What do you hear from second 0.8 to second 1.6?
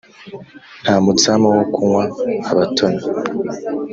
nta mutsama